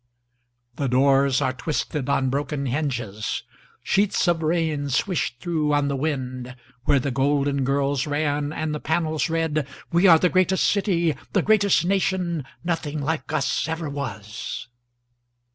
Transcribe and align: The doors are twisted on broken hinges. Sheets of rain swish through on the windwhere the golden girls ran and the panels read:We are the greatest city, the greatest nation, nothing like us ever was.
The 0.77 0.87
doors 0.87 1.41
are 1.41 1.53
twisted 1.53 2.09
on 2.09 2.31
broken 2.31 2.65
hinges. 2.65 3.43
Sheets 3.83 4.27
of 4.27 4.41
rain 4.41 4.89
swish 4.89 5.37
through 5.37 5.73
on 5.73 5.89
the 5.89 5.95
windwhere 5.95 6.99
the 6.99 7.11
golden 7.11 7.63
girls 7.63 8.07
ran 8.07 8.51
and 8.51 8.73
the 8.73 8.79
panels 8.79 9.29
read:We 9.29 10.07
are 10.07 10.17
the 10.17 10.29
greatest 10.29 10.67
city, 10.67 11.15
the 11.33 11.43
greatest 11.43 11.85
nation, 11.85 12.45
nothing 12.63 12.99
like 12.99 13.31
us 13.31 13.67
ever 13.67 13.91
was. 13.91 14.69